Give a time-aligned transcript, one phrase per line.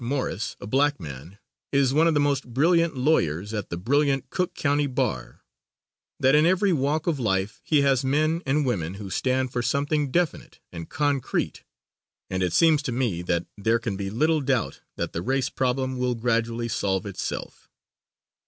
[0.03, 1.37] Morris, a black man,
[1.71, 5.43] is one of the most brilliant lawyers at the brilliant Cook County bar;
[6.19, 10.09] that in every walk of life he has men and women who stand for something
[10.09, 11.63] definite and concrete,
[12.31, 15.99] and it seems to me that there can be little doubt that the race problem
[15.99, 17.69] will gradually solve itself.